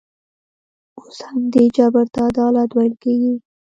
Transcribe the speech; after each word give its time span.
اوس 0.97 1.17
همدې 1.31 1.63
جبر 1.75 2.05
ته 2.13 2.19
عدالت 2.29 2.69
ویل 2.73 2.93
کېږي. 3.03 3.33